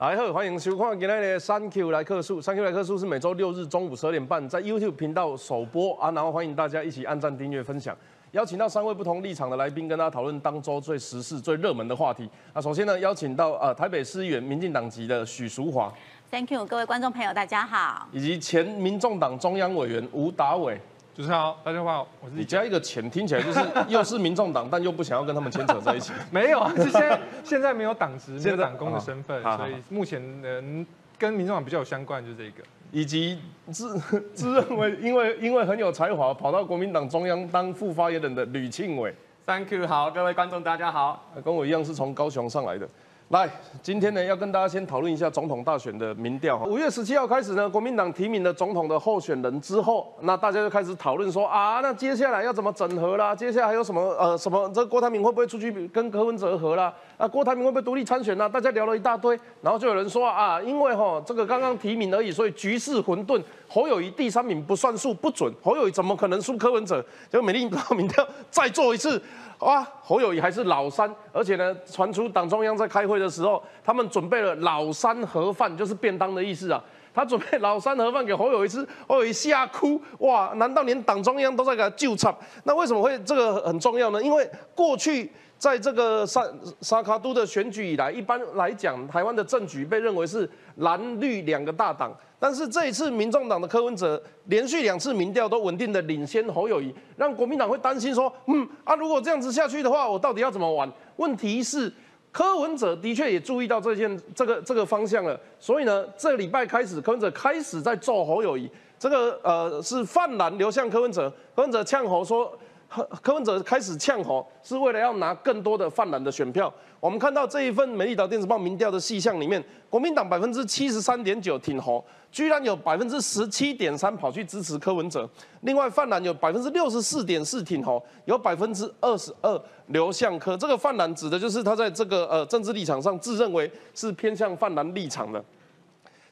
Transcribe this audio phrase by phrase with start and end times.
[0.00, 2.40] 大家好，欢迎收看今天的三 Q 来客数。
[2.40, 7.96] 三 Q 来客数是每周六日中午十二点半在 YouTube 频道首播啊，然后欢迎大家一起按赞、订阅、分享。
[8.30, 12.30] 邀请到三位不同立场的来宾，跟大家讨论当周最时事、最热门的话题。
[12.54, 15.92] 那首先呢，邀请到呃台北市议员民进党籍的许淑华
[16.30, 18.06] ，Thank you，各位观众朋友，大家好。
[18.12, 20.80] 以及前民众党中央委员吴达伟。
[21.18, 23.58] 主持人好，大家好，我是你加一个钱，听起来就是
[23.90, 26.12] 又是民众党，但又不想要跟他们牵扯在一起。
[26.30, 30.86] 没有啊，是现在现在没有党职，没现在有党工的身份所以目前能
[31.18, 32.62] 跟民众党比较有相关就是这个。
[32.92, 33.36] 以及
[33.72, 33.98] 自
[34.32, 39.12] 自认为因为因为很有才华，跑到国民党中央当副发言人的吕庆伟。
[39.44, 41.32] Thank you，好，各位观众大家好。
[41.44, 42.88] 跟我一样是从高雄上来的。
[43.28, 43.46] 来，
[43.82, 46.58] 今天呢要跟大家先讨论一下总统大选的民调。
[46.58, 53.36] 哈五月十七号开始呢，国民党提名了总统的候选人之后，那大家就开始讨论说啊，那接下来要怎么整合啦？
[53.36, 54.66] 接下来还有什么呃什么？
[54.70, 56.90] 这郭台铭会不会出去跟柯文哲合啦？
[57.18, 58.48] 啊，郭台铭会不会独立参选啦？
[58.48, 65.52] 大家聊了一大堆，然后就有人说啊，因为哈这个刚刚提名而已，所以局势混沌，侯友谊第三名不算数，不准。
[65.60, 67.04] 侯友谊怎么可能输柯文哲？
[67.28, 69.20] 结果美丽岛民调再做一次。
[69.58, 76.80] 哇，侯友谊还是老三，而且呢，传出党中央在开会的时候，他们准备了老三盒饭，就是便当的意思啊。
[77.12, 80.52] 他准备老三盒饭给侯友谊吃，侯友谊吓哭，哇！
[80.54, 82.32] 难道连党中央都在给他救场？
[82.62, 84.22] 那为什么会这个很重要呢？
[84.22, 86.42] 因为过去在这个沙
[86.80, 92.16] 沙卡都的选举以来，一般来讲，台湾的政局被认为是蓝绿两个大党。
[92.38, 100.88] 但是这一次，民众党的柯文哲连续两次民调都稳定的领先侯友谊，让国民党会担心说，嗯啊，如果这样子下去的话，我到底要怎么玩？
[101.16, 101.92] 问题是，
[102.30, 112.56] 柯文哲的确也注意到这件这个这个方向了，所以呢，这个礼拜开始，柯文哲开始在揍侯友谊，这个呃是泛蓝流向柯文哲，柯文哲呛侯说。
[112.88, 116.72] 柯文哲开始呛侯，是为了要拿更多的泛蓝的选票。
[116.98, 125.28] 我们看到这一份《美丽岛电子报》民调的细项里面，国民党百分之七十三点九挺侯，居然有百分之十七点三跑去支持柯文哲。
[125.60, 130.56] 另外，泛蓝有百分之六十四点四挺侯，有百分之二十二流向柯。
[130.56, 135.44] 这个泛蓝指的就是他在这个呃政治立场上自认为是偏向泛蓝立场的。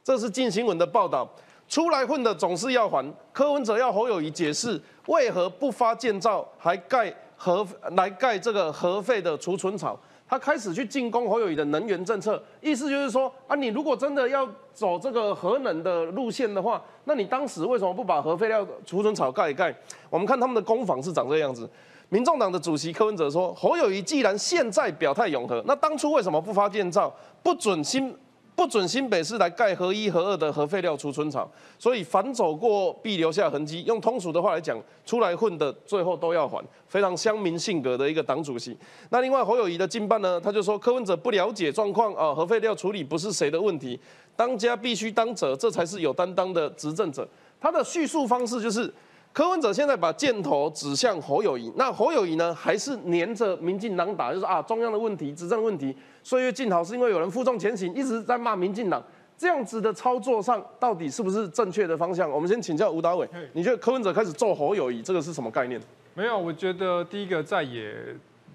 [0.03, 1.28] 这是近新闻的报道。
[1.69, 3.15] 出来混的总是要还。
[3.32, 9.99] 柯文哲要侯友谊解释为何不发建造，还盖核来盖这个核废的储存槽。
[10.28, 19.72] 他开始去进攻侯友谊的能源政策，意思就是说啊，你如果真的要走这个核能的路线的话，那你当时为什么不把核废料储存槽盖一盖？
[20.10, 21.69] 我们看他们的攻防是长这样子。
[22.09, 27.12] 民众党的主席柯文哲说，侯友谊既然现在表态永和，那当初为什么不发建造，
[27.43, 28.12] 不准新？
[28.56, 31.47] 不准新北市来盖核一、核二的核废料储存厂，
[31.78, 33.84] 所以反走过必留下痕迹。
[33.84, 38.75] 用通俗的话来讲，出来混的最后都要还，非常乡民性格的一个党主席。
[39.11, 44.00] 那另外侯友谊的近办呢，他就说柯文哲不了解状况啊，核废料处理不是谁的问题，
[44.34, 47.28] 当家必须当责，这才是有担当的执政者。
[47.61, 48.91] 他的叙述方式就是。
[49.33, 55.94] 柯文哲现在把箭头指向侯友谊，那侯友谊呢，还是黏着民进党打，就是啊中央的问题、执政问题，
[56.26, 59.00] 岁月静好是因为有人负重前行，一直在骂民进党，
[59.38, 62.28] 这样子的操作上到底是不是正确的方向？
[62.28, 65.81] 我们先请教吴达伟，你觉得柯文哲开始做侯友谊，这个是什么概念？
[66.14, 67.94] 没有，我觉得第一个在野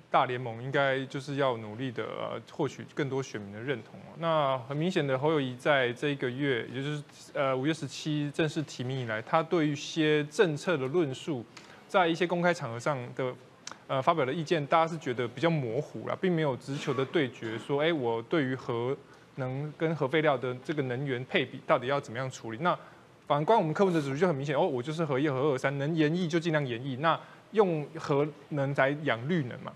[0.10, 3.98] 大联盟应该就是要努力的、呃、获取更多选民的认同。
[4.20, 7.02] 那很明显的，侯友谊在这一个月，也就是
[7.34, 11.46] 呃五月十七正式提名以来，他对于一些政策的论述，
[11.88, 13.34] 在一些公开场合上的
[13.92, 18.96] 呃发表的意见，大家是觉得比较模糊了，并没有直球的对决，说，哎，我对于核
[19.36, 22.58] 能跟核废料的这个能源配比到底要怎么样处理？
[22.62, 22.74] 那
[23.28, 27.20] 反观我们柯文哲主席就很明显，哦，我就是核一、核二、三，能延役就尽量延役，那
[27.52, 29.74] 用核能来养绿能嘛。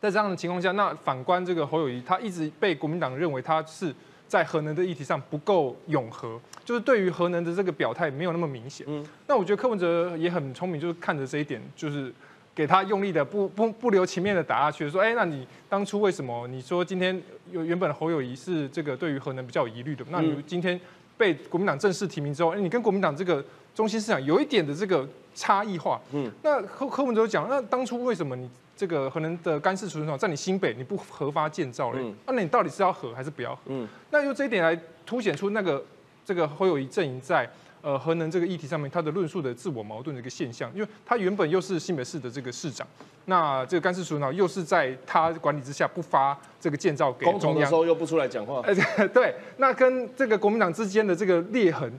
[0.00, 3.92] 在这样的情况下，那反观这个侯友谊，他一直被国民党认为他是
[4.28, 8.86] 在核能的议题上不够永和，就是对于核能的这个表态没有那么明显。
[8.88, 12.14] 嗯，那我觉得柯文哲也很聪明，就是看着这一点，就是
[12.54, 17.20] 给他用力的不不不留情面的打下去，说，哎，那你当初为什么你说今天
[17.50, 20.78] 有原本侯友谊是这个对于核能比较有疑虑的，那你今天
[21.16, 23.44] 被国民党正式提名之后，哎，你跟国民党这个
[23.74, 26.00] 中心思想有一点的这个差异化。
[26.12, 28.48] 嗯，那柯柯文哲讲，那当初为什么你？
[28.76, 31.98] 这个核能的干式储存厂在你新北你不核发建造嘞？
[32.00, 33.60] 嗯那、你到底是要核还是不要核？
[33.66, 34.74] 嗯那用这一点来
[35.04, 35.84] 凸显出那个
[36.24, 37.46] 这个侯友谊阵营在
[37.82, 42.86] 呃核能这个议题上面他的论述的自我矛盾的一个现象，因为他原本又是新北市的这个市长，
[43.26, 48.74] 那这个干事署呢又是在他管理之下不发这个建造给中央的时，候又不出来讲话，呃，
[49.08, 51.90] 对，那跟这个国民党之间的这个裂痕，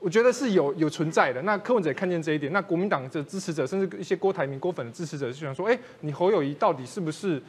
[0.00, 1.40] 我觉得是有有存在的。
[1.42, 7.40] 那柯文哲也看见这一点，那国民党的支持者，甚至一些郭台铭、郭粉的支持者，就想说，哎，你侯友谊到底是不是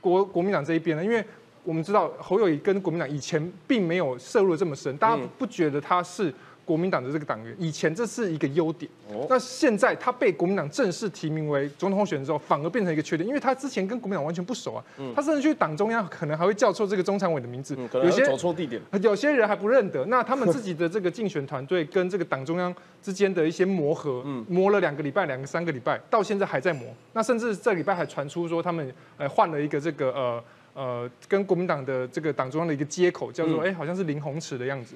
[0.00, 1.04] 国国民党这一边呢？
[1.04, 1.24] 因为
[1.62, 6.32] 我们知道侯友谊跟国民党以前并没有涉入的这么深，大家不觉得他是
[6.70, 8.88] 国民党的这个党员，以前这是一个优点。
[9.12, 14.84] 哦那现在他被国民党正式提名为总统候选人之后，反而变成一个缺点，因为他之前跟国民党完全不熟啊，
[15.16, 18.80] 他甚至去党中央可能还会叫错这个中常委的名字嗯，，可能还走错地点。
[19.02, 26.86] 有些人还不认得，那他们自己的这个竞选团队跟这个党中央之间的一些磨合，磨了两个礼拜、两个三个礼拜，到现在还在磨。
[27.12, 30.44] 那甚至这礼拜还传出说他们呃换了一个这个呃
[30.74, 34.94] 呃跟国民党的这个党中央的一个接口，叫做哎、好像是林鸿池的样子。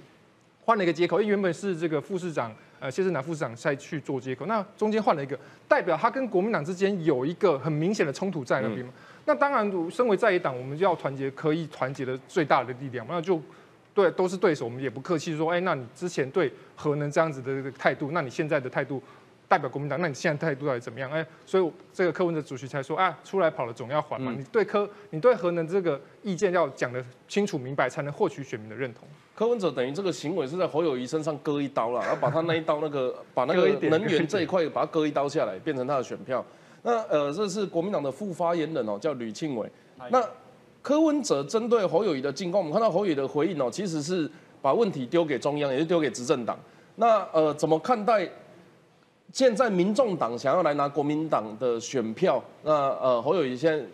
[0.65, 2.51] 换了一个接口，因为原本是这个副市长，
[2.81, 5.39] 呃，谢世南副市长再去做接口，那中间换了一个，
[5.69, 8.91] 代表他跟国民党之间有一个很明显的冲突在那边嘛。
[9.27, 13.41] 那当然，身为在野党，我们就要团结可以团结的最大的力量嘛，那就
[13.93, 19.03] 对都是对手，我们也不客气说，哎，那你之前对核能这样子的这个态度，那你现在的态度
[19.47, 21.11] 代表国民党，那你现在态度到底怎么样？
[21.11, 29.07] 哎，所以这个柯文哲主席才说，啊，出来跑了总要还嘛，你对柯，你对核能这个意见要讲得清楚明白，才能获取选民的认同。
[29.35, 36.45] 柯文哲等于这个行为是在侯友谊身上割一刀了， 然后把他那一刀那个把那个能源这一块把它割一刀下来，变成他的选票。
[36.83, 39.69] 那呃，这是国民党的副发言人哦，叫吕庆伟。
[40.11, 40.23] 那
[40.83, 44.31] 柯文哲针对侯友谊的进攻，我们看到侯友谊的回应哦，其实是
[44.61, 46.59] 把问题丢给中央，也是丢给执政党。
[46.97, 48.29] 那呃，怎么看待
[49.35, 52.41] 现在民众党想要来拿国民党的选票？
[52.63, 53.85] 那呃，侯友谊现在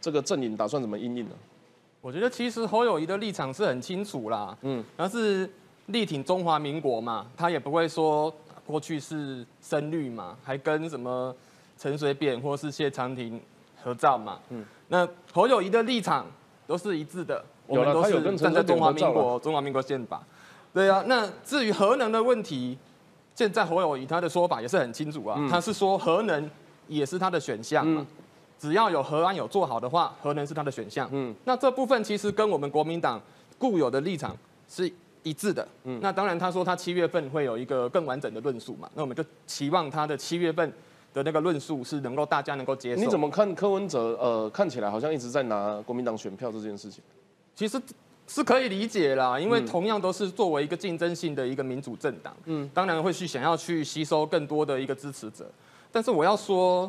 [0.00, 1.30] 这个阵营打算怎么应应呢？
[2.00, 4.80] 我觉得其实侯友谊的立场是很清楚啦，嗯。
[4.80, 5.48] 嗯，他是
[5.86, 8.34] 力挺中华民国嘛，他也不会说
[8.66, 11.32] 过去是深绿嘛，还跟什么
[11.78, 13.40] 陈水扁或是谢长廷
[13.80, 16.26] 合照嘛，嗯，那侯友谊的立场
[16.66, 20.20] 都是一致的，我有们都是站在中华民国中华民国宪法，
[20.74, 22.76] 对啊，那至于核能的问题，
[23.38, 26.50] 现在侯友宜他的说法也是很清楚啊，嗯他是说核能
[26.88, 28.04] 也是他的选项嘛。
[28.58, 31.08] 只要有核安有做好的话，核能是他的选项。
[31.12, 33.22] 嗯嗯，那这部分其实跟我们国民党
[33.56, 34.36] 固有的立场
[34.68, 34.92] 是
[35.22, 35.68] 一致的。
[35.84, 40.72] 嗯，那当然他说他七月份会有一个更完整的论述嘛，那我们就期望他的七月份
[41.14, 43.00] 的那个论述是能够大家能够接受。
[43.00, 43.20] 你怎？
[43.20, 44.18] 么看柯文哲？
[44.20, 47.00] 呃，看起来好像一直在拿国民党选票这件事情。
[47.54, 47.80] 其实
[48.28, 55.50] 是可以理解啦，因为同样都是作为一个竞争性的一个民主政党，嗯，当然会去想要去吸收更多的一个支持者，
[55.90, 56.88] 但是我要说。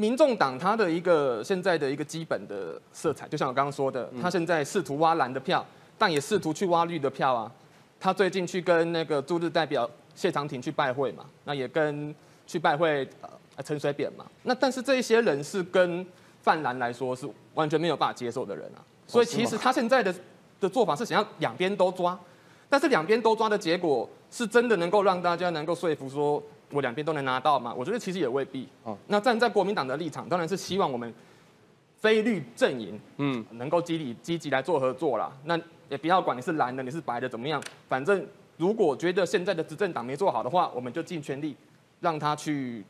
[0.00, 5.66] 民众党它的一个现在的一个基本的色彩，就像我刚刚说的，他现在试图挖蓝的票，
[5.98, 7.50] 但也试图去挖绿的票啊。
[7.98, 12.14] 他最近去跟那个驻日代表谢长廷去拜会嘛，那也跟
[12.46, 13.08] 去拜会
[13.56, 14.24] 呃陈水扁嘛。
[14.44, 16.06] 那但是这一些人是跟
[16.42, 18.78] 泛蓝来说是完全没有办法接受的人啊。
[19.04, 20.14] 所以其实他现在的
[20.60, 22.18] 的做法是想要两边都抓，
[22.68, 27.72] 但是两边都抓的结果是真的能够让大家能够说服说我两边都能拿到吗？
[27.76, 28.68] 我觉得其实也未必。
[29.06, 31.12] 那站在国民党的立场，当然是希望我们
[31.96, 35.32] 非绿阵营嗯，能够积极积极来做合作啦。
[35.44, 41.56] 那也不要管你是蓝的，你是白的怎么样，反正如果觉得现在的执政党没做好的话，我们就尽全力
[42.00, 42.84] 让他去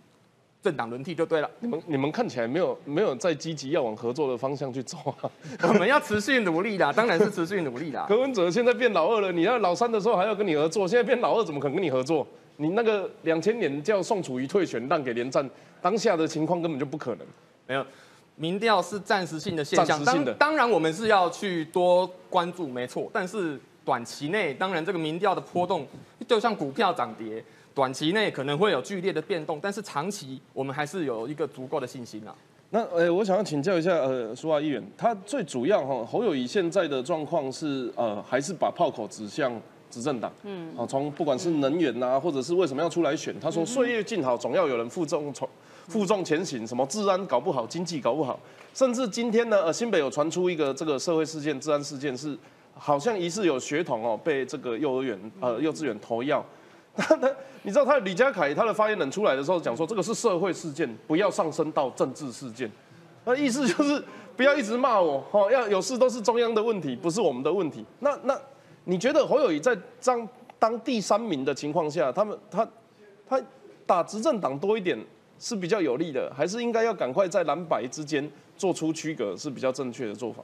[0.62, 1.50] 政党轮替就对了。
[1.60, 5.30] 你们你们看起来没有没有在积极要往合作的方向去走啊。
[5.68, 8.06] 我们要持续努力啦，当然是持续努力啦。
[8.10, 12.26] 柯文哲现在变老二了，你要老三的时候还要跟你合作，现在变老二怎么可能跟你合作？
[12.56, 15.48] 你那个两千年叫宋楚瑜退选让给连战，
[15.80, 17.26] 当下的情况根本就不可能。
[17.68, 17.86] 没有，
[18.34, 23.08] 民调是暂时性的现象，当当然我们是要去多关注，没错。
[23.12, 25.86] 但是短期内，当然这个民调的波动，
[26.26, 27.44] 就像股票涨跌，
[27.78, 32.34] 短期内可能会有剧烈的变动，但是长期我们还是有一个足够的信心啊。
[32.70, 39.52] 那呃，我想要请教一下呃，苏华议员，他最主要哈侯友谊现在的状况是呃，还是把炮口指向
[39.88, 45.48] 执政党，嗯，啊，从不管是能源呐、或者是为什么要出来选，他说岁月静好，总要有人负重从
[45.86, 48.40] 负重前行，什么治安搞不好，经济搞不好，
[48.74, 52.36] 甚至今天呢，呃，新北有传出一个这个社会事件，治安事件是
[52.74, 56.44] 好像疑似有学童哦被这个幼儿园呃幼稚园投药。
[57.20, 57.30] 他，
[57.62, 62.68] 你知道他李家凯他的发言人出来的时候讲说，这个是社会事件，不要上升到政治事件。
[63.24, 64.02] 那意思就是
[64.36, 67.84] 不要一直骂我，哦，要有事都是中央的问题，不是我们的问题。
[68.00, 68.36] 那那
[68.84, 70.28] 你觉得侯友谊在这样
[70.58, 72.68] 当第三名的情况下，他们他
[73.28, 73.40] 他
[73.86, 74.98] 打执政党多一点
[75.38, 80.42] 是比较有利的，还是应该要赶快在蓝白之间做出区隔是比较正确的做法？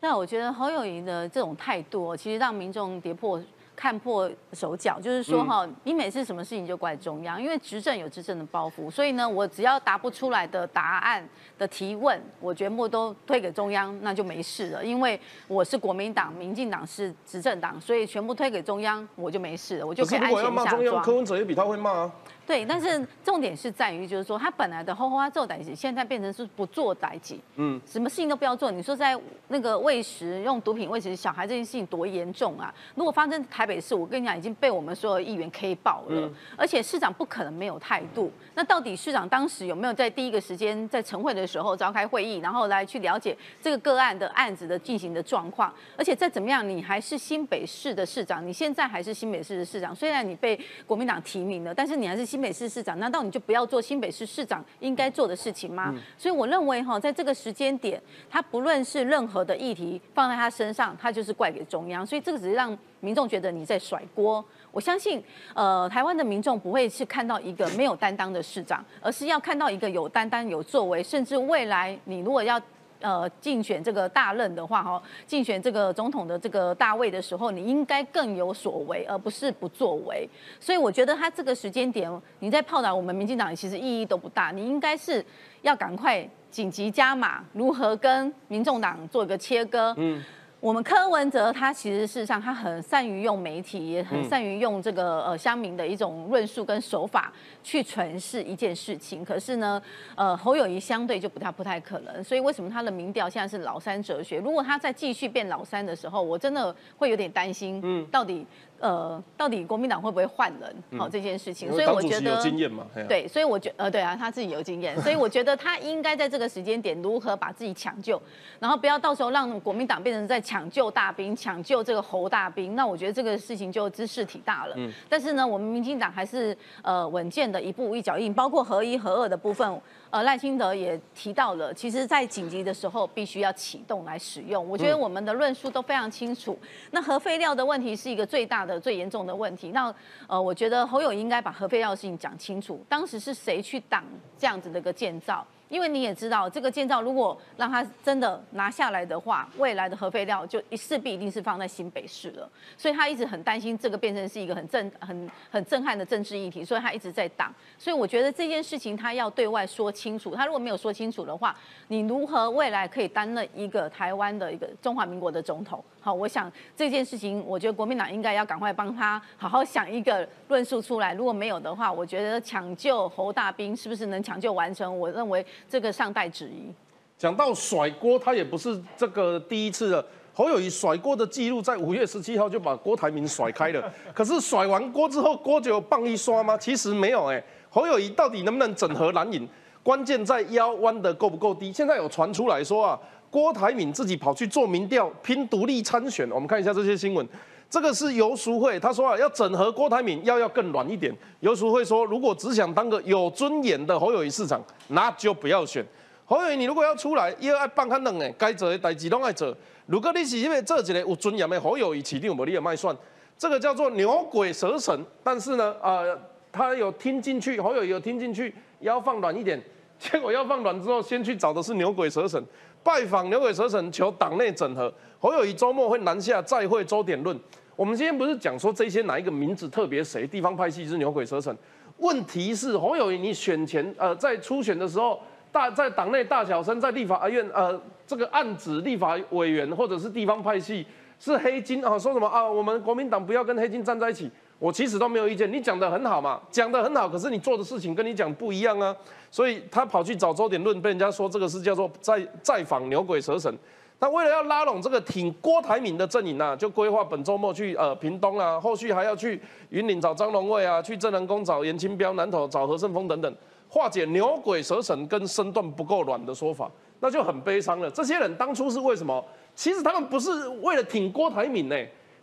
[0.00, 3.38] 那我觉得侯友谊的这种态度，其实让民众跌破。
[3.74, 11.26] 看破手脚，就是说哈，你每次什么事情就怪中央，因为执政有执政的包袱，所以呢，我只要答不出来的答案
[11.58, 14.84] 的提问，我全部都推给中央，那就没事了。
[14.84, 21.14] 因为我是国民党，民进党是执政党，所以全部推给中央，我就没事了，我就可以安可是如果要全下骂中央，柯。
[21.14, 22.12] 文哲也比他会骂啊。
[22.46, 28.70] 对，但是重点是在于，就是说他本来的后花做代级，现在变成是不做代级，嗯，什么事情都不要做。
[28.70, 32.72] 你说在那个喂食用毒品喂食小孩这件事情多严重啊？
[32.94, 38.30] 如果发生台北市，我跟你讲，已经被我们所有议员 K 爆了，而且市长不可能没有态度。
[38.54, 45.72] 那到底市长当时有没有在第一个时间在晨会的时候召开会议，然后来去了解这个个案的案子的进行的状况？
[45.96, 55.94] 而且再怎么样，你还是新北市的市长，你现在还是新北市的市长，虽然你被国民党提名了，但是你还是新北市市长，难道你就不要做新北市市长应该做的事情吗？
[56.18, 64.44] 所以我认为哈，在这个时间点，他不论是任何的议题放在他身上，他就是怪给中央，所以这个只是让民众觉得你在甩锅。
[64.72, 65.22] 我相信，
[65.54, 72.60] 呃，台湾的民众不会是看到一个没有担当的市长，而是要看到一个有担当、有作为，甚至未来你如果要。
[73.00, 80.28] 呃，竞选这个大任的话，哈，竞选这个总统的这个大位的时候，你应该更有所为，而不是不作为。
[80.58, 84.50] 所以我觉得他这个时间点，你在炮打我们民进党，其实意义都不大。
[84.50, 85.24] 你应该是
[85.62, 89.92] 要赶快紧急加码，如何跟民众党做一个切割？
[89.96, 90.22] 嗯。
[90.64, 97.30] 我们柯文哲他其实事实上他很善于用媒体，也很善于用这个呃乡民的一种论述跟手法
[97.62, 99.22] 去诠释一件事情。
[99.22, 99.82] 可是呢，
[100.14, 102.24] 呃侯友谊相对就不太不太可能。
[102.24, 104.38] 所以为什么他的民调现在是老三哲学？
[104.38, 107.78] 如果他再继续变老三的时候，我真的会有点担心。
[107.84, 108.46] 嗯，到底。
[108.84, 110.98] 呃，到底国民党会不会换人？
[110.98, 118.20] 好这件事情，所以我觉得有经验嘛，对，所以我觉呃，对啊，他自己有经验，所以我觉得他应该在这个时间点如何把自己抢救，
[118.60, 124.74] 然后不要到时候让国民党变成在抢救大兵，抢救这个侯大兵，那我觉得这个事情就知势体大了。
[124.76, 129.80] 嗯，但是呢，我们民进党还是呃稳健的一步一脚印，包括合一合二的部分。
[130.14, 134.64] 呃，赖清德也提到了，其实，在紧急的时候必须要启动来使用。
[134.68, 136.56] 我觉得我们的论述都非常清楚。
[136.92, 139.72] 那核废料的问题是一个最大的、最严重的问题。
[139.72, 139.92] 那
[140.28, 142.80] 呃，我觉得侯友应该把核废料的事情讲清楚。
[142.88, 144.04] 当时是谁去挡
[144.38, 145.44] 这样子的一个建造？
[145.68, 152.48] 因为你也知道，这个建造如果让他真的拿下来的话，未来的核废料就势必一定是放在新北市了。
[152.76, 157.52] 所以他一直很担心这个变成是一个很震、很很震撼的政治议题，所以他一直在挡。
[157.78, 160.34] 所以我觉得这件事情他要对外说清楚。
[160.34, 161.56] 他如果没有说清楚的话，
[161.88, 165.82] 你如何未来可以担任一个台湾的一个中华民国的总统？
[166.04, 171.14] 好，我想这件事情，我觉得国民党应该要赶快帮他好好想一个论述出来。
[171.14, 174.98] 如果没有的话，我觉得抢救侯大兵是不是能抢救完成？
[174.98, 176.70] 我认为这个尚待质疑。
[177.16, 180.04] 讲到甩锅，他也不是这个第一次了。
[180.34, 183.90] 侯友谊甩锅的记录，在五月十七号就把郭台铭甩开了。
[184.12, 186.54] 可是甩完锅之后，锅就有棒一刷吗？
[186.58, 187.42] 其实没有哎。
[187.70, 189.48] 侯友谊到底能不能整合蓝营？
[189.82, 191.72] 关键在腰弯的够不够低？
[191.72, 193.00] 现在有传出来说啊。
[193.34, 196.30] 郭台铭自己跑去做民调，拼独立参选。
[196.30, 197.28] 我们看一下这些新闻。
[197.68, 201.12] 这个是游淑慧，他说啊，要整合郭台铭，要要更软一点。
[201.40, 205.84] 游淑慧说，如果只想当个有尊严的侯友谊市长，那就不要选
[206.24, 206.56] 侯友谊。
[206.56, 209.52] 你如果要出来，又爱放很冷诶，该做的代志拢爱做。
[209.86, 212.96] 如果你是因为这几个有尊严的侯友谊，起定无你也卖算。
[213.36, 214.96] 这个叫做牛鬼蛇神。
[215.24, 216.16] 但是呢，呃，
[216.52, 219.60] 他有听进去，侯友谊有听进去，要放软一点。
[219.98, 222.40] 结果要放软之后，先去找的是牛鬼蛇神。
[222.84, 224.92] 拜访牛鬼蛇神，求党内整合。
[225.18, 227.34] 侯友谊周末会南下再会周点论。
[227.74, 231.56] 我们今天不是讲说这些哪一个名字特别谁，地方派系是牛鬼蛇神。
[231.96, 235.18] 问题是侯友谊，你选前呃在初选的时候，
[235.50, 240.86] 大在党内大小声，在立法院呃这个案子立法委员或者是地方派系
[241.18, 244.30] 是黑金啊，说什么啊我们国民党不要跟黑金站在一起。
[244.64, 248.96] 我其实都没有意见，你讲的很好嘛，讲的很好，可是你做的事情跟你讲不一样啊，
[249.30, 253.54] 所以他跑去找周点论，被人家说这个是叫做在在访牛鬼蛇神。
[253.98, 263.36] 那为了要拉拢这个挺郭台铭的阵营啊，就规划本周末去呃屏东啊，后续还要去云岭找张龙卫啊，去正南宫找严清标，南投找何胜峰等等，
[263.68, 267.90] 化解牛鬼蛇神跟身段不够软的说法，那就很悲伤了。
[267.90, 269.22] 这些人当初是为什么？
[269.54, 271.76] 其实他们不是为了挺郭台铭呢，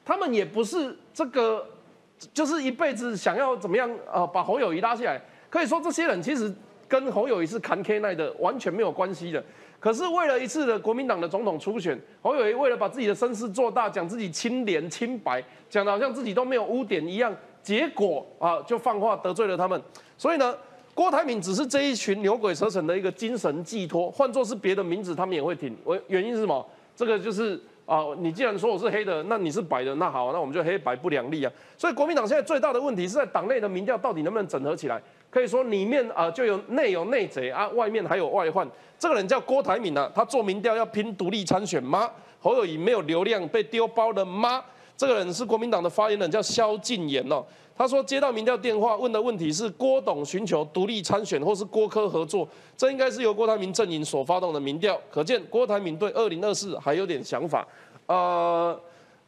[0.03, 1.63] 他们也不是这个。
[2.33, 6.53] 就是一辈子想要怎么样呃把侯友谊拉下来，可以说这些人其实
[6.87, 9.43] 跟侯友谊是扛 K 奈的完全没有关系的。
[9.79, 19.81] 可是为了一次的国民党的总统初选，侯友谊为了把自己的声势做大，讲自己清廉清白，讲的好像自己都没有污点一样，结果啊就放话得罪了他们。
[20.17, 20.55] 所以呢，
[20.93, 25.75] 郭台铭只是这一群牛鬼蛇神的一个精神寄托，换作是别的名字，他们也会挺。
[25.83, 26.63] 我原因是什么？
[26.95, 27.59] 这个就是。
[27.85, 31.51] 啊，你既然说我是黑的，那你是白的，那好，那我们就黑白不两立啊。
[31.77, 35.01] 所以国民党现在最大的问题是在党内的民调到底能不能整合起来？
[35.29, 38.67] 可以说里面啊就有内有内贼啊，外面还有外患。
[38.97, 42.09] 这个人叫郭台铭啊，他做民调要拼独立参选吗？
[42.39, 44.63] 侯友谊没有流量被丢包了吗？
[44.95, 47.43] 这个人是国民党的发言人，叫萧敬言哦。
[47.81, 52.47] 他说接到民调电话，问的问题是郭董寻求独立参选，或是郭科合作，
[52.77, 54.95] 这应该是由郭台铭阵营所发动的民调。
[55.09, 57.67] 可见郭台铭对二零二四还有点想法。
[58.05, 58.79] 呃，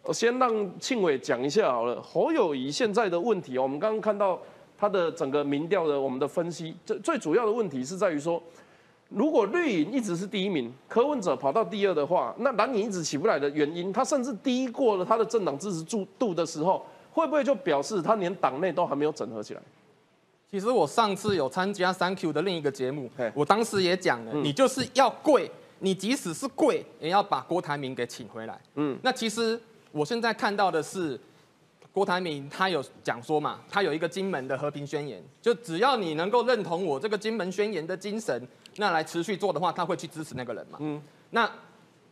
[0.04, 2.00] 我先让庆伟讲一下好了。
[2.00, 4.40] 侯友谊现在的问题，我们刚刚看到
[4.78, 8.40] 他的整个民调的我们的分析，最最主要的问题是在于说。
[9.10, 16.84] 如果绿营一直是第一名，柯文哲跑到第二的话，那蓝营一直起不来的原因，他甚至低过了他的政党支持度度的时候，
[17.14, 19.62] 会不会就表示他连党内都还没有整合起来？
[20.52, 28.60] 其实我上次有参加三 Q 的另一个节目，我当时也讲了，你就是要跪，你即使是跪，也要把郭台铭给请回来。
[28.76, 29.60] 嗯，那其实
[29.92, 31.20] 我现在看到的是。
[31.94, 40.80] 郭台铭他有讲说嘛，他有一个金门的和平宣言，就只要你能够认同我这个金门宣言的精神，那来持续做的话，他会去支持那个人嘛。
[40.82, 41.48] 嗯，那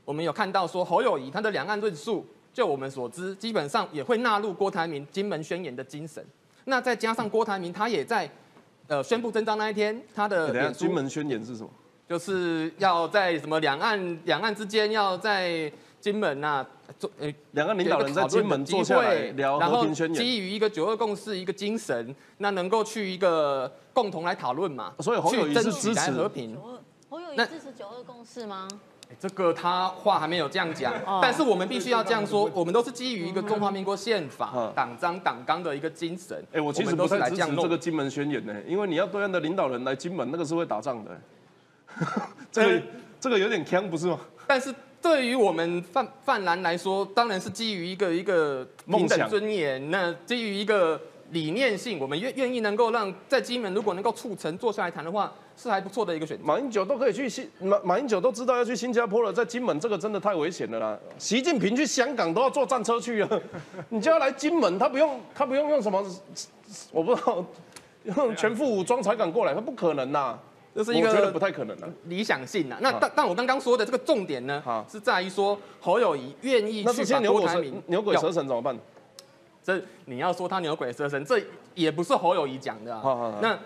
[0.05, 6.25] 我们有看到说侯友谊他的两岸论述，就我们所知，基本上也会纳入郭台铭金门宣言的精神。
[6.65, 8.29] 那再加上郭台铭他也在
[8.87, 11.69] 呃宣布征召那一天，他的金门宣言是什么？
[12.07, 15.71] 就是要在什么两岸两岸之间要在。
[16.01, 16.65] 金门呐，
[16.97, 24.91] 做呃，两岸领导人在金门坐下来聊和平宣言，基于一个九二共识一个精神，那能够去一个共同来讨论嘛。
[24.97, 26.57] 所以侯友谊是支持和平。
[27.07, 28.67] 侯友谊支持九二共识吗？
[29.19, 36.43] 这个他话还没有这样讲，但是我们必须要这样说，我们都是基于一个中华民国宪法、党章、党纲的一个精神。
[36.51, 41.11] 哎，我其实不太支持这个金门宣言呢，因为你要对岸的领导人来金门，那个是会打仗的。
[42.51, 42.81] 这个
[43.19, 44.19] 这个有点呛，不是吗？
[44.47, 44.73] 但是。
[45.01, 49.89] 对于我们泛泛蓝来说，当然是基于一个一个平等尊严。
[49.89, 56.43] 那基于一个理念性，我们愿愿意能够让在金门如果能够促成坐下来谈的话，是还不错的一个选择。
[56.45, 60.99] 马英九都可以去新马马英九都知道要去新加坡了，在金门这个真的太危险了啦。
[61.17, 63.41] 习近平去香港都要坐战车去了，
[63.89, 66.05] 你就要来金门，他不用他不用用什么，
[66.91, 67.45] 我不知道
[68.03, 70.37] 用全副武装才敢过来，他不可能呐。
[70.73, 72.77] 这是一个不太可能的理想性呐。
[72.79, 78.77] 那但但我刚刚说的这个重点呢，是在于说侯友谊愿意去把郭台铭牛鬼蛇神怎么办？
[79.63, 81.41] 这你要说他牛鬼蛇神，这
[81.75, 83.37] 也不是侯友谊讲的啊。
[83.41, 83.57] 那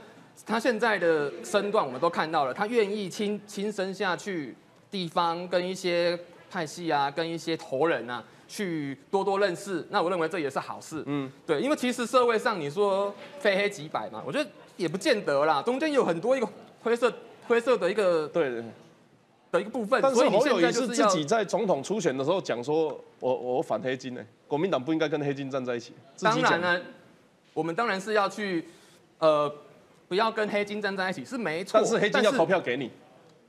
[0.45, 4.55] 他现在的身段我们都看到了，他愿意亲亲身下去
[4.91, 9.85] 地方跟一些派系啊，跟一些头人啊，去多多认识。
[9.89, 11.03] 那我认为这也是好事。
[11.05, 16.47] 嗯，对，因为其实社会上你说非黑即白嘛，我觉得也不见得啦，中间有很多一个。
[16.83, 17.11] 灰色
[17.47, 18.63] 灰色的一个对
[19.55, 25.93] 的一个部分，但是侯友谊是自己在总统初选的时候讲说，我我反黑金呢，国民党不应该跟黑金站在一起。
[26.21, 26.81] 当然呢，
[27.53, 28.65] 我们当然是要去
[29.19, 29.51] 呃
[30.07, 32.91] 不要跟黑金站在一起是没错，但是黑金要投票给你。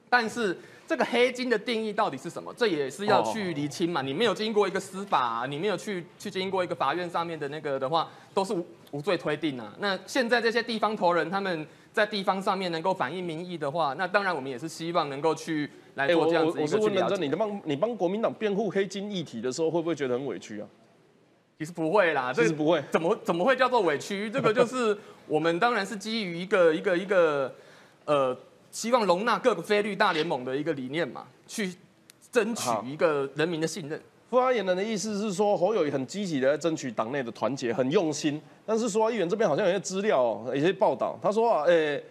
[0.08, 2.54] 但是这个黑金的定义到底是什么？
[2.56, 4.02] 这也是要去厘清嘛。
[4.02, 9.74] 你没有经过一个司法，你没有去去经过一个法院上面的那个的话，都是无无罪推定啊。
[9.80, 11.66] 那现在这些地方头人他们。
[11.96, 20.68] 在地方上面能够反映民意的话，那当然我们也是希望能够去来做这样子一个我是问认真，你帮你帮国民党辩护黑金议题的时候，会不会觉得很委屈啊？
[21.58, 22.84] 其实不会啦，其实不会。
[22.90, 24.28] 怎么怎么会叫做委屈？
[24.28, 24.94] 这个就是
[25.26, 27.54] 我们当然是基于一个一个一个
[28.04, 28.36] 呃，
[28.70, 31.72] 希望容纳各个非绿大联盟的一个理念嘛，去
[32.30, 33.98] 争取一个人民的信任。
[34.28, 38.40] 副发言人的意思是说，侯友谊很积极的在争取党内的团结，很用心。
[38.64, 42.02] 但是说议员这边好像有些资料，有些报道，他说啊，诶，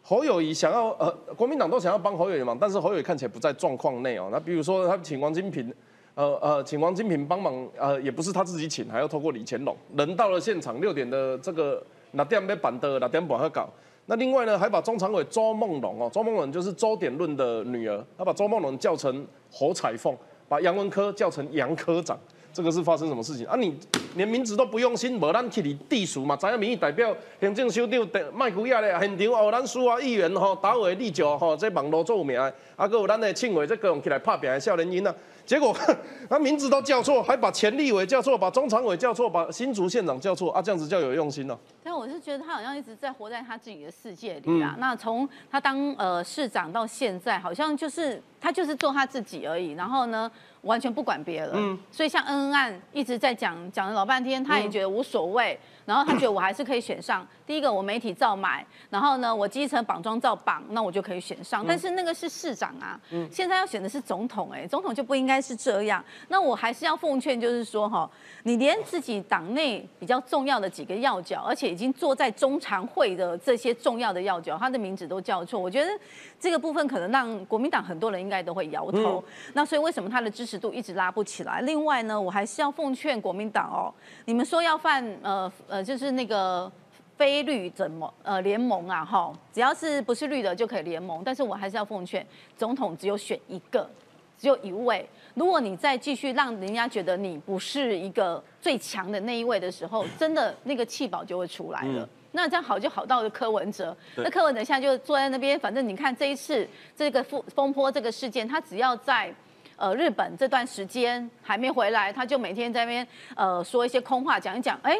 [0.00, 4.28] 侯友谊想要呃，国民党都想要帮侯友谊忙，但是侯友谊看起来不在状况内哦。
[4.30, 5.74] 那比如说他请王金平，
[6.14, 9.76] 呃呃，请王金平帮忙，呃，也不是他自己请，还要透过李乾隆。
[9.96, 13.68] 人到了现场六点的这个那点被板的那点不好搞。
[14.08, 20.16] 那另外呢，还把中常委周梦龙哦，周梦龙就是周点论的女儿，他把周梦龙叫成侯彩凤。
[20.48, 22.18] 把杨文科叫成杨科长，
[22.52, 23.56] 这个是发生什么事情啊？
[23.56, 23.74] 你
[24.14, 26.36] 连名字都不用心，无咱去你地署嘛？
[26.36, 35.14] 知影民意代表行政首长麦古亚咧，现场哦，咱苏啊议员吼，打伟立久吼，在网络做名，啊，还有咱的庆伟这各种起来拍拼的少年英啊。
[35.46, 35.74] 结果
[36.28, 40.60] 他名字都叫错，还把前立委叫错，把中常委叫错，把新竹县长叫错啊！
[40.60, 41.56] 这样子叫有用心哦。
[41.84, 44.74] 但我是觉得他好像一直在活在他自己的世界里啊。
[44.78, 49.72] 那从他当呃市长到现在，好像就是他就是做他自己而已。
[49.72, 50.30] 然后呢？
[50.62, 57.26] 完全不管别人，嗯，所以像恩恩案一直在讲讲了老半天，他也觉得无所谓，然后他觉得我还是可以选上。
[57.46, 61.64] 第一个我媒体照买，然后呢我基层绑桩照绑，那我就可以选上。
[61.66, 66.04] 但是那个是市长啊，嗯，现在要选的是总统，哎，总统就不应该是这样。
[66.28, 68.10] 那我还是要奉劝，就是说哈，
[68.42, 75.90] 你连自己党内比较重要的几个要角，而且已经坐在中常会的这些重要的要角，他的名字都叫错，我觉得
[76.38, 79.22] 这个部分可能让国民党很多人应应该都会摇头。
[79.52, 81.60] 那所以为什么他的支持度一直拉不起来？
[81.60, 83.94] 另外呢，我还是要奉劝国民党哦，
[84.24, 86.70] 你们说要犯呃呃，就是那个。
[87.16, 92.26] 非绿怎么呃联盟啊哈，只要是不是绿的就可以联盟，但是我还是要奉劝
[92.58, 93.88] 总统只有选一个，
[94.36, 95.08] 只有一位。
[95.32, 102.06] 如果你再继续让人家觉得你不是一个最强的那一位的时候，真的那个气保就会出来了。
[102.36, 109.34] 那这样好就好到了柯文哲，那柯文哲现在就坐在那边，反正你看这一次这个风风波这个事件，他只要在
[109.76, 114.98] 呃日本这段时间还没回来，他就每天在那边呃说一些空话，讲一讲，哎，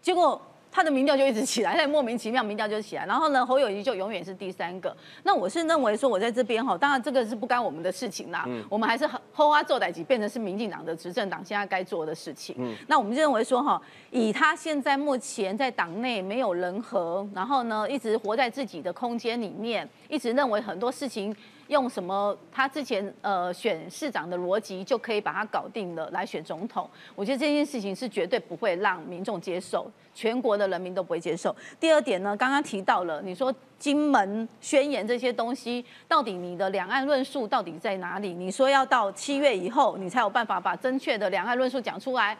[0.00, 0.40] 结果。
[0.74, 4.94] 他的民调就一直起来，他莫名其妙民调就起来，然后呢，侯友谊就永远是第三个。
[5.22, 12.76] 那我是认为说，我在这边哈，当然这个是不干我们的事情啦，我们还是后花做代级，变成是民进党的执政党现在该做的事情。
[12.88, 21.32] 那我们认为说哈，以他现在目前在党内没有人和，然后呢，一直活在自己的空间里面，一直认为很多事情。
[21.68, 22.36] 用什么？
[22.52, 26.88] 他之前呃选市长的逻辑就可以把它搞定了，来选总统。
[27.14, 31.54] 我觉得这件事情是绝对不会让民众接受，全国的人民都不会接受。
[31.80, 38.34] 第二点呢，刚刚提到了，你说金门宣言这些东西，到底你的两岸论述到底在哪里？
[38.34, 42.36] 你说要到七月以后，你才有办法把正确的两岸论述讲出来。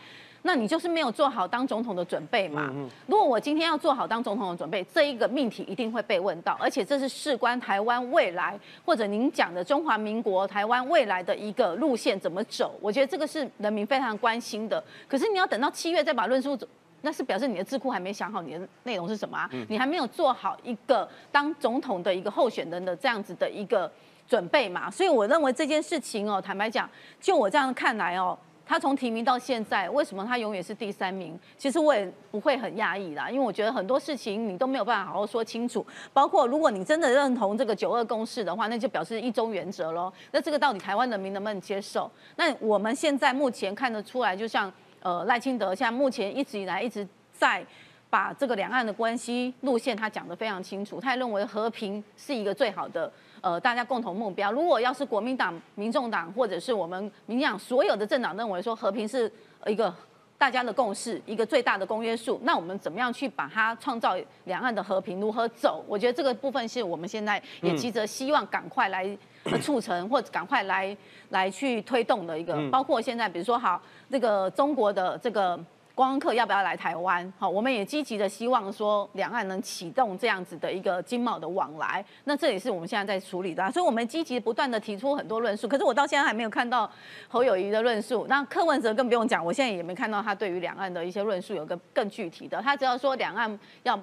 [0.46, 2.70] 那你就是没有做好当总统的准备嘛？
[3.07, 12.74] 如果我今天要做好当总统的准备，这一个命题一定会被问到，而且这是事关台湾未来，或者您讲的中华民国台湾未来的一个路线怎么走？
[12.83, 14.85] 我觉得这个是人民非常关心的。
[15.09, 16.59] 可是你要等到七月再把论述，
[17.00, 19.48] 那是表示你的智库还没想好你的内容是什么啊？
[19.70, 23.90] 你还没有做好一个当总统的一个候选人的这样子的一个
[24.28, 24.90] 准备嘛？
[24.90, 26.87] 所以我认为这件事情哦，坦白讲，
[27.18, 28.38] 就我这样看来哦。
[28.66, 31.38] 他从提名到现在，为什么他永远是第三名？
[31.59, 35.87] 其实我也不会很讶异啦，因为我觉得很多事情你都没有办法好好说清楚。
[36.12, 40.12] 包括如果你真的认同这个九二共识的话，那就表示一中原则喽。
[40.33, 42.11] 那这个到底台湾人民能不能接受？
[42.37, 47.62] 那我们现在目前看得出来，就像呃赖清德，像目前一直以来一直在
[48.09, 51.00] 把这个两岸的关系路线，他讲得非常清楚。
[51.00, 53.12] 他也认为和平是一个最好的。
[53.44, 54.50] 呃，大家共同目标。
[54.50, 59.30] 如果要是国民党、民众党，或者是我们民进党所有的政党认为说和平是
[59.66, 59.94] 一个
[60.38, 65.20] 大家的共识，一个最大的公约数，那我们怎么样去把它创造两岸的和平？
[65.20, 65.85] 如何走？
[65.87, 69.14] 我觉得这个部分是我们现在也急着希望赶快来
[69.61, 70.96] 促成，或者赶快来
[71.28, 72.70] 来去推动的一个。
[72.70, 73.78] 包括现在，比如说好，
[74.11, 75.62] 这个中国的这个。
[75.94, 77.33] 光客要不要来台湾？
[77.38, 82.04] 好，我们也积极的希望说两岸能启动这样子的一个经贸的往来。
[82.24, 85.68] 那这也是我们现在在处理的，所以我们积极不断的提出很多论述。
[85.68, 86.90] 可是我到现在还没有看到
[87.28, 88.26] 侯友谊的论述。
[88.28, 92.61] 那柯文哲更不用讲，我现在也没看到他对于两岸的一些论述有个更具体的。
[92.61, 93.96] 他只要说两岸要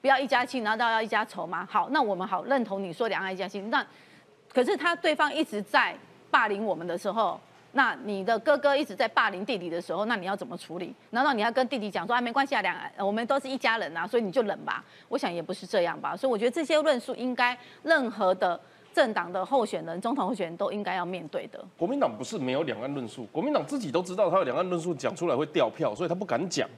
[0.00, 1.68] 不要一家亲，然后到要一家仇吗？
[1.70, 3.68] 好，那我们好认同你说两岸一家亲。
[3.68, 3.86] 那
[4.50, 5.94] 可是他对方一直在
[6.30, 7.38] 霸凌我们的时候。
[7.76, 10.94] 那你的哥哥一直在霸凌弟弟的时候，那你要怎么处理？
[11.10, 14.84] 难道你要跟弟弟讲说啊，没关系啊，两我们都是一家人啊，所以你就忍吧？
[15.08, 16.16] 我想也不是这样吧。
[16.16, 18.58] 所以我觉得这些论述应该任何的
[18.92, 21.58] 政党的候选人、总统候选人都应该要面对的。
[21.76, 26.68] 国民党不是没有两岸论述，国民党自己都知道他有两岸论述讲出来会掉票，所以他不敢讲。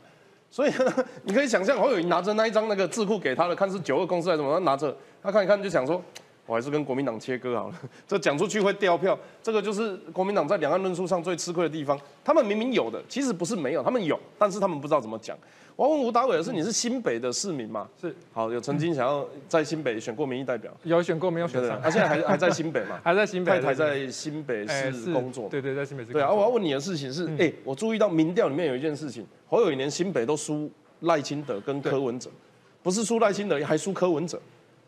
[0.50, 0.72] 所以
[1.24, 6.02] 你可以想象，侯友谊拿着那一张那个智库给他的，看是九二公司还是什么，他拿着他看一看就想说。
[6.46, 7.74] 我还是跟国民党切割好了，
[8.06, 11.98] 这讲出去会掉票，这个就是国民党在两岸论述上最吃亏的地方。
[12.24, 15.36] 他们明明有的，其实不是没有，他们有，但是他们不知道怎么讲。
[15.74, 17.86] 我要问吴达伟的是，你是新北的市民吗？
[18.00, 18.14] 是。
[18.32, 20.72] 好，有曾经想要在新北选过民意代表？
[20.84, 21.78] 有选过，没有选上。
[21.82, 22.98] 他现在还还在新北嘛？
[23.04, 25.50] 还在新北，还在新北市工作。
[25.50, 26.12] 对对，在新北市。
[26.12, 32.30] 对啊，我要问你的事情是，哎，我注意到民调里面有一件事情，侯友宜连新北都输赖清德跟柯文哲，
[32.82, 34.40] 不是输赖清德，还输柯文哲。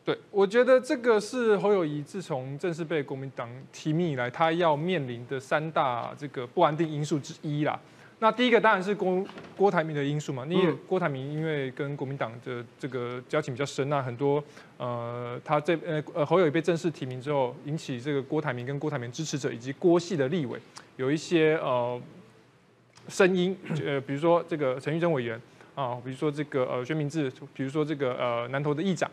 [0.08, 7.78] 对，我觉得这个是侯友谊自从正式被国民党提名以来，他要面临的三大这个不安定因素之一啦。
[8.18, 9.22] 那第一个当然是郭
[9.54, 14.42] 郭台铭的因素嘛，因为郭台铭因为跟国民党的这个交情比较深那很多
[14.78, 20.58] 呃，他这呃呃侯友谊被正式提名之后，引起这个郭台铭跟郭台铭支持者以及郭系的立委
[20.96, 22.00] 有一些呃
[23.08, 25.38] 声音，呃，比如说这个陈玉珍委员
[25.74, 29.10] 啊，比如说这个呃薛明志，比如说这个呃南投的议长。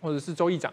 [0.00, 0.72] 或者是周议长，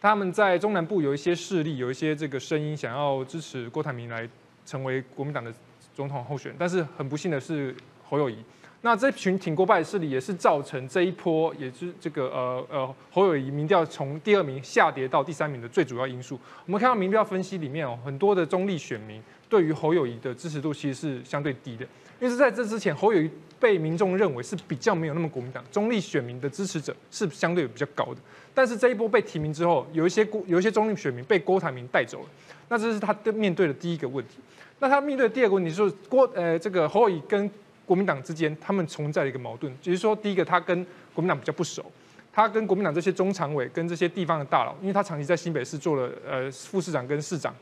[0.00, 4.28] 他们在中南部有一些势力，有一些这个声音，想要支持郭台铭来
[4.66, 5.52] 成为国民党的
[5.94, 6.54] 总统候选。
[6.58, 7.74] 但是很不幸的是，
[8.08, 8.36] 侯友谊。
[8.82, 16.40] 那这群挺郭派势力也是造成这一波，也是这个呃呃侯友谊民调从第二名下跌到第三名的最主要因素。
[16.64, 21.84] 我们看到民调分析里面哦，很多的中立选民对于侯友谊的支持度其实是相对低的，
[22.18, 28.16] 因为是在这之前侯友谊被民众认为是比较没有那么国民党中立选民的支持者是相对比较高的。
[28.54, 32.28] 但是这一波被提名之后，有一些郭有一些中立选民被郭台铭带走了，
[32.70, 34.38] 那这是他的面对的第一个问题。
[34.78, 37.48] 那他面对的第二个问题就是郭呃这个侯友谊跟
[37.90, 41.84] 国民党之间，他们存在的一个矛盾，就是说，第一个，他跟国民党比较不熟，
[42.32, 47.52] 他跟国民党这些中常委跟这些地方的大佬，因为他长期在新北市做了呃副市长跟市长，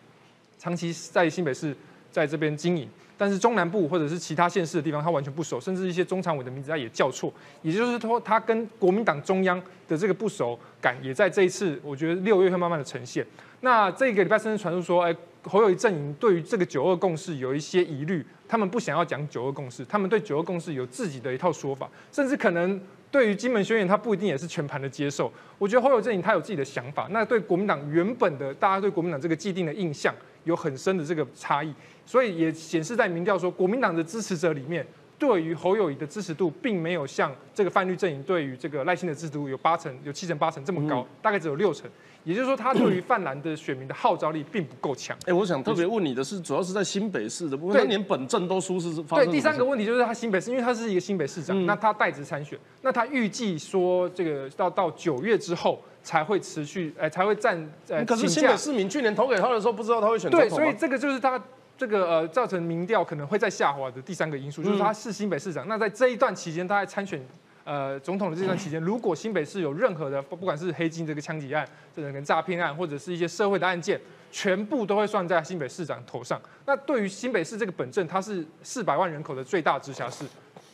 [0.58, 1.74] 长期在新北市
[2.12, 2.86] 在这边经营，
[3.16, 13.26] 但是中南部或者是其他县市的地方，他完全不熟，甚至一些中常委的名字他也叫错，也就是说，他跟国民党中央的这个不熟感，也在这一次，我觉得六月会慢慢的呈现。
[13.62, 18.24] 那这个礼拜甚至传出说，哎，侯友谊阵营对于这个九二共识有一些疑虑。
[18.48, 25.30] 他们不想要讲九二共识，他们对九二共识有自己的一套说法，甚至可能对于金门宣言，他不一定也是全盘的接受。
[25.58, 31.74] 我觉得侯友阵营他有自己的想法，那对国民党原本的大家对国民党这个既定的印象有很深的这个差异，
[32.06, 34.86] 所以也显示在民调说，国民党的支持者里面，
[35.18, 41.90] 对于侯友谊的支持度，并没有像这个泛绿阵营对于这个赖清的支持度有八成、有七成、八成这么高，大概只有六成。
[42.24, 45.16] 也就是说，他对于泛蓝的选民的号召力并不够强。
[45.24, 57.66] 哎，我想特别问你的是，主要是在新北市的部分，他连本镇都输是发对，第三个问题就是他新北市，因为他是一个新北市长，那他代职参选，那他预计说这个到到九月之后才会持续，哎，才会站。
[58.06, 61.42] 可是新北市民去年投给他的时候，不知道他会选对，所以这个就是他
[61.78, 65.66] 这个呃造成民调可能会在下滑的第三个因素，就是他是新北市长。
[65.66, 67.24] 那在这一段期间，他在参选。
[67.64, 74.00] 呃，总统的这段期间，如果新北市有任何的，不管是黑金这个枪击案，这个跟诈骗案，或者是一些社会的案件，
[74.32, 76.40] 全部都会算在新北市长头上。
[76.64, 80.24] 那对于新北市这个本镇，它是四百万人口的最大直辖市，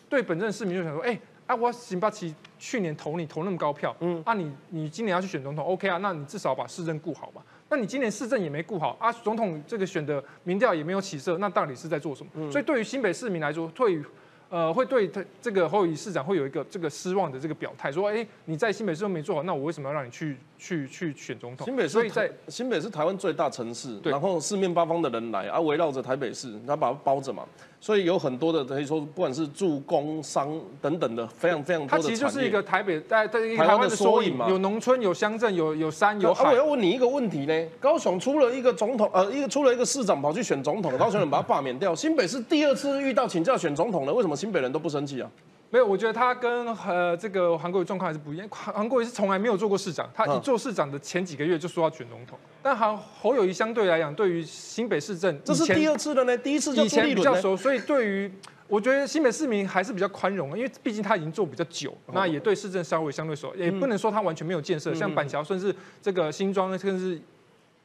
[0.09, 7.43] 对本镇市民就想说，哎，啊，我新北市去年投你投那么高票，嗯，啊，你你今年要去选总统，OK 啊，那你至少把市政顾好吧。
[7.75, 12.49] 那你今年市政也没顾好啊，总统这个选的民调也没有起色，那到底是在做什么？
[12.49, 14.05] 所以对于新北市民来说，对于
[14.49, 21.67] 呃，会对他这个侯友宜市长会有一个这个失望的这个表态，说，哎，你在新北市都没做好，那我为什么要让你去去去选总统？
[21.67, 27.45] 新北市在新北是台湾最大城市，然后四面八方的人来，啊，围绕着台北市，他把它包着嘛。
[27.79, 32.03] 所以有很多的可以说，不管是住工商等等的，非常非常多的。
[32.03, 36.51] 它其实就是一个台北在在台湾的缩影嘛，有农村，有乡镇，有有山有海。
[36.51, 41.95] 我要问你一个问题呢，高雄出了一个总统，呃，一个出了一个市长跑去选总统，高雄人把他罢免掉。
[41.95, 45.31] 新北是第二次遇到请假选总统了，为什么新北人都不生气啊？
[45.75, 48.47] 没有，我觉得他跟呃这个韩国瑜状况还是不一样。
[48.49, 52.39] 韩韩国瑜是从来没有做过市长，他一做市长的前几个月就说要卷总统。
[52.63, 58.31] 但韩侯友谊相对来讲，对于新北市政，这是第二次了呢，第一次就以前比较熟，所以对于
[58.69, 67.21] 我觉得新北市民还是比较宽容，因为毕竟他已经做比较久，那也对市政稍微相对熟，也不能说他完全没有建设，像板桥甚至这个新庄甚至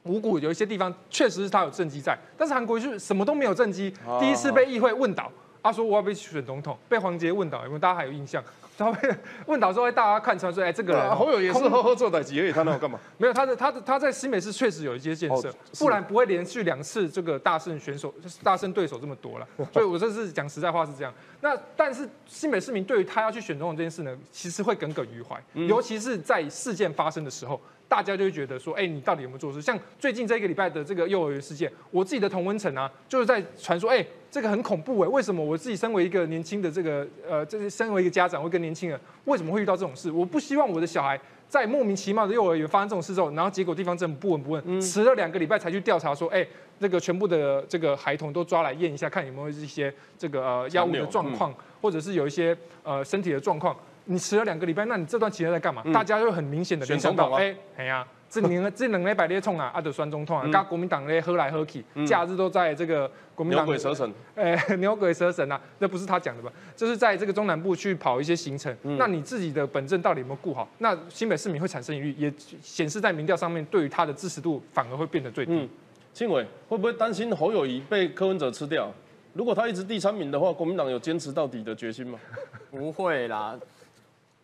[0.03, 5.31] 五股有一些地方确实是他有政绩在，但是韩国瑜是什么都没有政绩，第一次被议会问倒。
[5.61, 8.43] 他说我要被选总统，被黄杰问到，有没有大家还有印象？
[8.79, 9.09] 他被
[9.45, 12.97] 问到说，哎，大家看出来说，哎，这个人侯友也是呵呵做歹几而已，他那要干嘛？
[13.19, 19.45] 没有，他的他的他在新北市确实有一些建设，不然不会连续两次这个大胜选手 大胜对手这么多了。
[19.73, 21.13] 所以我这是讲实在话是这样。
[21.41, 27.59] 那但是新北市民对于他要去选总统这件事呢，其实会耿耿于怀，尤其是在事件发生的时候。
[27.89, 29.59] 大家就会觉得说，哎，你到底有没有做事？
[29.59, 40.11] 像最近这一个礼拜的这个幼儿园事件，我自己的同温层啊，就是在传说，哎，这个很恐怖哎，为什么我自己身为一个年轻的这个呃，这是身为一个家长，会跟年轻人，为什么会遇到这种事？
[40.11, 46.45] 我不希望我的小孩在莫名其妙的幼儿园发生这种事之后，然后结果地方政府不闻不问，迟了两个礼拜才去调查说，哎，
[46.77, 53.75] 那个全部的这个孩童都抓来验一下，看有没有一些这个呃药物的状况，或者是有一些呃身体的状况。
[54.11, 55.83] 你迟了两个礼拜，那你这段期间在干嘛？
[55.93, 66.51] 大家就很明显的联想到，哎，哎呀，这两这两礼拜咧冲啊，阿德酸中痛啊，跟国民党咧喝来喝去，假日都在这个国民党牛鬼蛇神， 哎，牛鬼蛇神啊，那不是他讲的吧？
[66.75, 70.67] 就是在这个中南部去跑一些行程，那你自己的本镇到底有没有顾好？
[70.79, 75.69] 那新北市民会产生疑虑，也显示在民调上面，对于他的支持度反而会变得最低。
[76.11, 78.91] 庆伟会不会担心侯友谊被柯文哲吃掉？
[79.33, 82.19] 如果他一直第三名的话，国民党有坚持到底的决心吗？
[82.71, 83.55] 不会啦。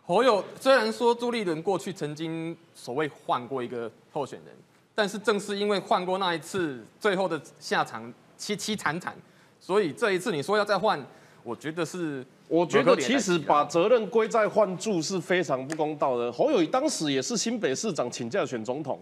[0.06, 4.54] 侯友虽然说朱立伦过去曾经所谓换过一个候选人，
[4.94, 8.04] 但是正是因为换过那一次，最后的下场
[8.38, 9.12] 凄凄惨惨，
[9.58, 11.04] 所以这一次你说要再换，
[11.42, 16.30] 我觉得是，我觉得其实把责任归在换柱是非常不公道的。
[16.30, 19.00] 侯友当时也是新北市长请假选总统，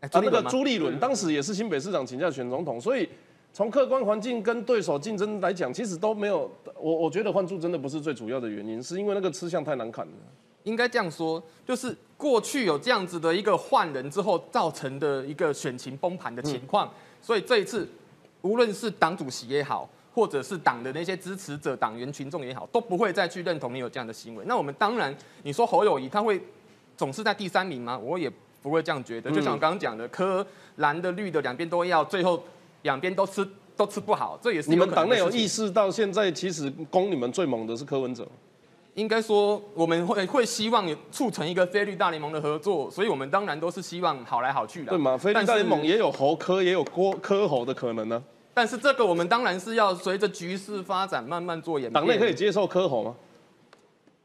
[0.00, 3.08] 哎，啊那个朱立伦当时也是新北市长请假选总统，所以
[3.52, 6.50] 从客观环境跟对手竞争来讲，其实都没有。
[6.78, 10.12] 我我觉得换柱真的不是最主要的原因，是因为那个吃相太难看了。
[10.64, 17.88] 应该这样说，就是过去有这样子的一个换人之后造成的一个选情崩盘的情况，所以这一次
[18.42, 24.44] 无论是党主席也好，或者是党的那些支持者、党员群众也好，都不会再去认同你有这样的行为。
[24.46, 26.40] 那我们当然，你说侯友谊他会
[26.96, 27.98] 总是在第三名吗？
[27.98, 28.30] 我也
[28.62, 29.30] 不会这样觉得。
[29.30, 32.42] 就像我刚刚讲的，科蓝的、绿的两边都要，最后
[32.82, 35.70] 两边都吃都吃不好，这也是你们党内有意识。
[35.70, 38.26] 到，现在其实攻你们最猛的是柯文哲。
[38.94, 44.90] 应该说，我们会会希望促成一个菲律大联盟的合作，所以我们当然都是希望好来好去的。
[44.90, 45.16] 对吗？
[45.16, 48.22] 菲律大联盟也有侯科，也有郭科侯的可能呢。
[48.52, 51.92] 但是这个我们当然是要随着局势发展慢慢做演变。
[51.92, 53.14] 党内可以接受科侯吗？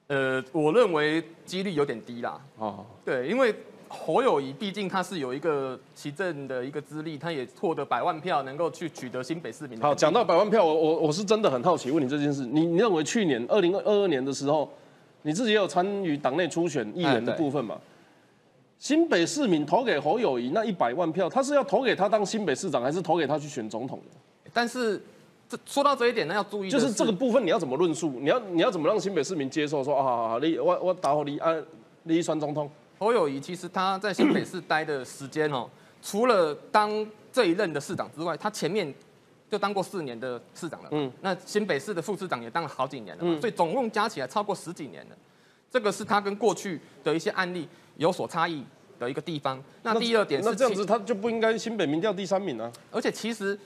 [0.07, 2.41] 呃，我认为几率有点低啦。
[2.57, 3.55] 哦，对，因为
[4.05, 9.79] 侯友谊毕竟他是有一个其政的一个资历，他也获得百万票，能够去取得新北市民。
[9.81, 14.69] 好，讲到百万票，我我我是真的很好奇，问你这件事，你你认为去年二零二二年的时候，
[15.23, 17.77] 你自己也有参与党内初选议员的部分嘛？
[18.77, 24.51] 新北市民投给侯友谊那一百万票，他是要投给他当新北市长，还是投给他去选总统的？
[24.53, 25.01] 但是
[25.49, 28.09] 这说到这一点呢，要注意，就是这个部分你要怎么论述？
[28.19, 31.55] 你要你要怎么让新北市民接受说啊，好好好你我我打你啊，
[32.03, 32.69] 你选总统？
[32.97, 35.69] 侯友谊其实他在新北市待的时间哦，
[36.01, 38.93] 除了当这一任的市长之外，他前面
[39.51, 40.89] 就当过四年的市长了。
[40.91, 45.15] 嗯，那新北市的副市长也当了好几年了嘛，所以总共加起来超过十几年了。
[45.69, 48.63] 这个是他跟过去的一些案例有所差异
[48.97, 49.61] 的一个地方。
[49.83, 52.71] 那第二点是，那这样子他就不应该新北民调第三名啊。
[52.91, 53.59] 而且其实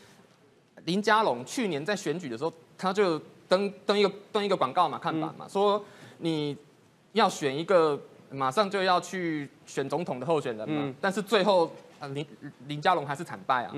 [0.85, 5.83] 林佳龙去年在选举的时候，他就登登一个登一个广告嘛，看板嘛，说
[6.17, 6.57] 你
[7.13, 8.01] 要选一个。
[8.31, 11.71] 马上就要去选总统的候选人嘛，但是最后
[12.13, 12.25] 林
[12.67, 13.73] 林佳龙还是惨败啊，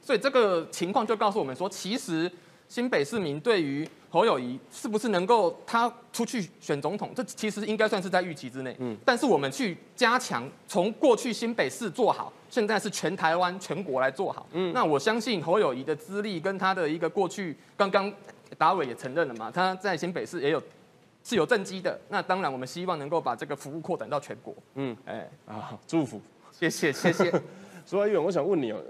[0.00, 2.30] 所以这个情况就告诉我们说，其实
[2.68, 8.74] 新北市民对于侯友谊是不是能够他出去选总统，这其实应该算是在预期之内。
[8.78, 14.46] 嗯，但是我们去加强从过去新北市做好，现在是全台湾全国来做好。
[14.52, 18.12] 嗯，那我相信侯友谊的资历跟他的一个过去，刚刚
[18.56, 20.62] 达伟也承认了嘛，他在新北市也有。
[21.26, 24.54] 是有政绩的，那当然我们希望能够把这个服务扩展到全国。
[24.76, 26.20] 嗯，哎啊，祝福，
[26.52, 27.42] 谢谢谢谢。
[27.84, 28.80] 苏阿远，我想问你哦，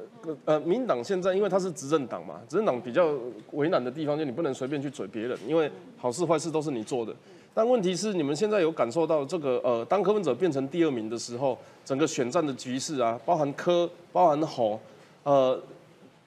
[0.45, 3.15] 呃，民党现在因为他是执政党嘛，执政党比较
[3.53, 7.17] 为难的地方就你不能随便去嘴别人，因为好事坏事都是你做的。
[7.55, 14.79] 但问题是你们现在有感受到这个呃，当柯文哲变成第二名的时候，整个选战的局势啊，包含柯，包含侯，
[15.23, 15.59] 呃，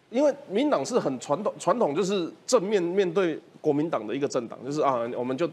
[0.09, 5.47] 因为民党是很传统，传统就是正面面对国民党的一个政党，就是啊，我们就。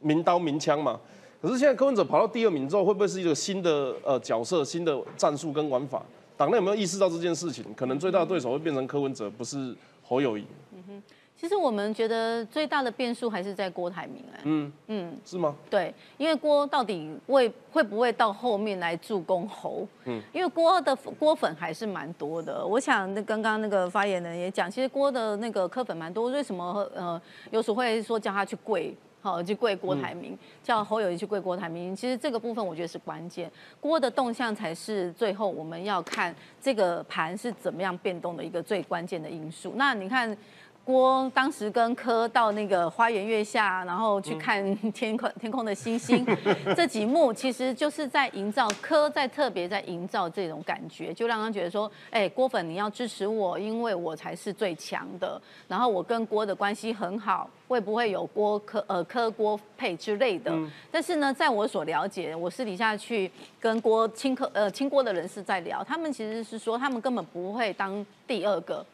[0.00, 0.98] 明刀明枪嘛，
[1.40, 6.02] 可是现在柯文哲跑到第二名之后，会不会是一个新的呃角色、新的战术跟玩法？
[6.36, 7.64] 党内有没有意识到这件事情？
[7.74, 10.46] 可能最大的对手会变成柯文哲，不是侯友谊。
[10.72, 11.02] 嗯哼，
[11.36, 14.40] 其实我们觉得最大的变数还是在郭台铭哎。
[14.44, 15.54] 嗯嗯，是吗？
[15.68, 19.86] 对，因为郭到底会会不会到后面来助攻侯？
[20.06, 22.66] 嗯，因为郭的郭粉还是蛮多的。
[22.66, 26.30] 我想那刚刚那个发言人也讲，其实郭的那个柯粉蛮多。
[26.30, 28.96] 为什么呃有时会说叫他去跪？
[29.20, 31.94] 好，去跪郭台铭，叫侯友谊去跪郭台铭。
[31.94, 39.72] 其实这个部分我觉得是关键，郭的动向才是最后我们要看这个盘是怎么样变动的一个最关键的因素。
[39.76, 40.36] 那你看。
[40.82, 46.26] 郭当时跟柯到那个花园月下，然后去看 天空天空的星星，
[46.74, 60.52] 这几幕其实就是在营造柯在特别在营造这种感觉，就让他觉得说，哎，郭粉你要支持我，因为我才是最强的，然后我跟郭的关系很好，会不会有郭柯呃柯郭配之类的？
[60.90, 68.84] 但是呢，在我所了解，我私底下去跟郭亲柯呃亲郭的人士在聊，他们其实是说，他们根本不会当第二个。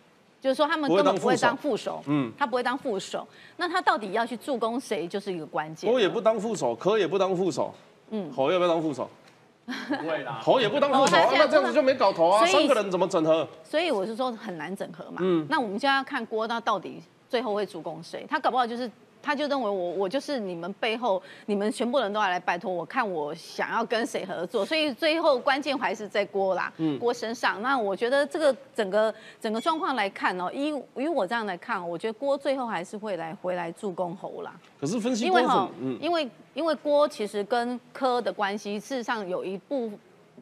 [0.47, 3.26] 就是说，他们根本不会当副手，嗯，他不会当副手。
[3.57, 5.92] 那他到底要去助攻谁，就是一个关键。
[5.92, 7.74] 我也不当副手，可也不当副手，
[8.11, 9.11] 嗯，侯要不要当副手？
[9.66, 12.47] 不会啦，侯也不当副手，那这样子就没搞头啊！
[12.47, 13.44] 三个人怎么整合？
[13.64, 15.18] 所以我是说很难整合嘛。
[15.20, 18.24] 嗯，那我们就要看郭，他到底最后会助攻谁？
[18.30, 18.88] 他搞不好就是。
[19.27, 27.61] 他就认为我我就是你们背后，你们全部人都要来拜托我，看我想要跟谁合作，所以最后关键还是在郭啦，嗯郭身上。
[27.61, 34.55] 那我觉得这个整个整个状况来看哦，以以我这样来看，我觉得郭最后还是会来回来助攻侯啦。
[34.81, 35.68] 可是分析因为哈，
[36.01, 39.91] 因为因为郭其实跟柯的关系，事实上有一部。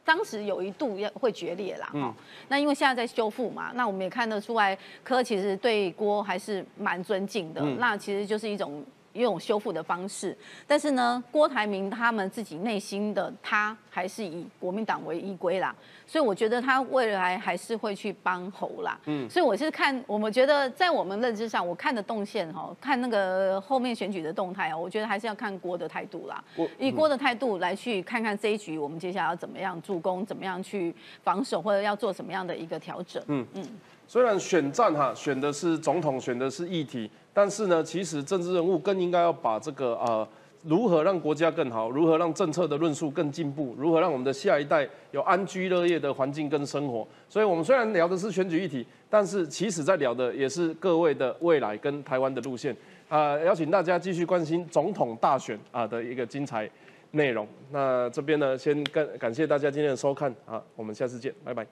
[0.05, 2.15] 当时有一度要会决裂啦，哈，
[2.49, 8.85] 那因为现在在修复嘛，那我们也看得出来，柯其实对郭还是蛮尊敬的，那其实就是一种
[9.15, 10.37] 用修复的方式。
[10.67, 15.75] 但是呢，郭台铭他们自己内心的他还是以国民党为依归啦，
[16.07, 18.99] 所以我觉得他未来还是会去帮侯啦。
[19.07, 26.43] 嗯，所以我是看我们觉得在我们认知上，我看的动线哈，看那个后面选举的动态啊，我觉得还是要看郭的态度啦。
[26.79, 33.23] 以郭的态度来去看看这一局，我们接下来要怎么样助攻，怎么样去防守，或者要做什么样的一个调整。
[33.29, 33.65] 嗯嗯。
[34.07, 40.27] 虽然选战哈选的是总统，选的是议题，但是呢，其实政治人物更应该要把这个呃
[40.63, 47.07] 如何让国家更好，如何让政策的论述更进步，如何让我们的下一代有安居乐业的环境跟生活。
[47.29, 52.75] 所以，我们虽然聊的是选举议题，但是其实在聊的也是各位的未来跟台湾的路线。
[53.09, 56.69] 啊，邀请大家继续关心总统大选啊的一个精彩
[57.11, 57.47] 内容。
[57.71, 61.67] 那这边呢，先感感谢大家今天的收看啊，我们下次见，拜拜。